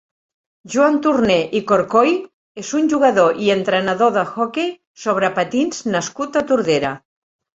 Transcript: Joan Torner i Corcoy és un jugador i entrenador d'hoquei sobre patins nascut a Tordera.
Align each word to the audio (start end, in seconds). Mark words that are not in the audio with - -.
Joan 0.75 0.95
Torner 1.07 1.35
i 1.59 1.59
Corcoy 1.71 2.13
és 2.61 2.71
un 2.79 2.87
jugador 2.95 3.37
i 3.47 3.51
entrenador 3.57 4.15
d'hoquei 4.15 4.71
sobre 5.05 5.31
patins 5.37 5.83
nascut 5.97 6.41
a 6.43 6.47
Tordera. 6.53 6.95